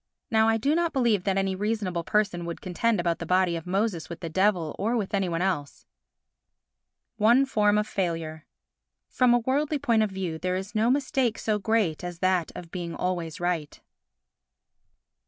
Now, 0.31 0.49
I 0.49 0.57
do 0.57 0.73
not 0.73 0.93
believe 0.93 1.25
that 1.25 1.37
any 1.37 1.53
reasonable 1.53 2.03
person 2.03 2.43
would 2.45 2.59
contend 2.59 2.99
about 2.99 3.19
the 3.19 3.25
body 3.27 3.55
of 3.55 3.67
Moses 3.67 4.09
with 4.09 4.19
the 4.19 4.31
devil 4.31 4.75
or 4.79 4.97
with 4.97 5.13
any 5.13 5.29
one 5.29 5.43
else. 5.43 5.85
One 7.17 7.45
Form 7.45 7.77
of 7.77 7.85
Failure 7.85 8.47
From 9.09 9.31
a 9.35 9.45
worldly 9.45 9.77
point 9.77 10.01
of 10.01 10.09
view 10.09 10.39
there 10.39 10.55
is 10.55 10.73
no 10.73 10.89
mistake 10.89 11.37
so 11.37 11.59
great 11.59 12.03
as 12.03 12.17
that 12.17 12.51
of 12.55 12.71
being 12.71 12.95
always 12.95 13.39
right. 13.39 13.79